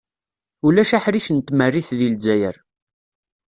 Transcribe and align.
Ulac 0.65 0.91
aḥric 0.97 1.27
n 1.31 1.37
tmerrit 1.39 1.89
deg 1.99 2.09
Lezzayer. 2.13 2.55